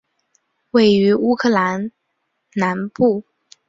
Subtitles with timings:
[0.71, 1.91] 位于乌克兰
[2.55, 3.23] 南部。